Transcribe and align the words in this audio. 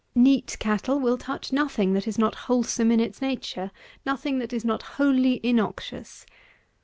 Neat 0.15 0.57
cattle 0.59 0.99
will 0.99 1.19
touch 1.19 1.53
nothing 1.53 1.93
that 1.93 2.07
is 2.07 2.17
not 2.17 2.33
wholesome 2.49 2.91
in 2.91 2.99
its 2.99 3.21
nature; 3.21 3.69
nothing 4.03 4.39
that 4.39 4.51
is 4.51 4.65
not 4.65 4.81
wholly 4.97 5.39
innoxious. 5.43 6.25